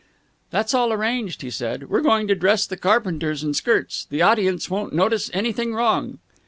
"That's 0.49 0.73
all 0.73 0.91
arranged," 0.91 1.43
he 1.43 1.51
said. 1.51 1.87
"We're 1.87 2.01
going 2.01 2.27
to 2.27 2.33
dress 2.33 2.65
the 2.65 2.75
carpenters 2.75 3.43
in 3.43 3.53
skirts. 3.53 4.07
The 4.09 4.23
audience 4.23 4.67
won't 4.67 4.93
notice 4.93 5.29
anything 5.31 5.75
wrong." 5.75 6.17